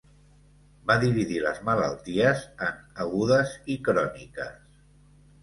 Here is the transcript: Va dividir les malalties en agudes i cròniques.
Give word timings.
Va 0.91 0.95
dividir 1.03 1.37
les 1.43 1.59
malalties 1.67 2.41
en 2.69 2.81
agudes 3.05 3.53
i 3.75 3.79
cròniques. 3.91 4.83